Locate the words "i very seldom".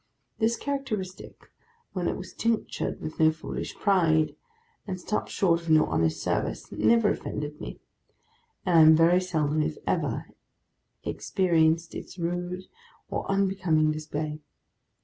8.95-9.61